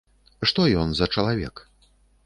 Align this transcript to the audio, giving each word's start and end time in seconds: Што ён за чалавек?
Што 0.51 0.65
ён 0.85 0.89
за 1.01 1.11
чалавек? 1.17 1.55